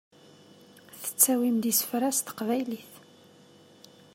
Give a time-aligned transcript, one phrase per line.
[1.01, 2.91] Tettawim-d isefra s teqbaylit.